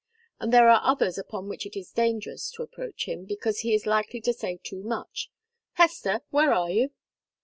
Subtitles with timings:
[0.39, 3.85] And there are others upon which it is dangerous to approach him, because he is
[3.85, 5.29] likely to say too much.
[5.73, 6.21] Hester!
[6.31, 6.89] Where are you?"